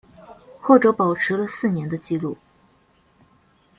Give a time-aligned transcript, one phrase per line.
[0.59, 2.35] 后者保持了四年的纪录。